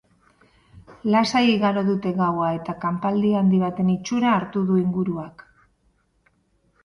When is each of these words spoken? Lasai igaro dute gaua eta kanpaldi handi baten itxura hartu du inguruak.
Lasai 1.15 1.41
igaro 1.55 1.83
dute 1.89 2.13
gaua 2.21 2.47
eta 2.59 2.73
kanpaldi 2.85 3.33
handi 3.41 3.59
baten 3.65 3.91
itxura 3.97 4.31
hartu 4.37 4.63
du 4.71 4.79
inguruak. 4.85 5.45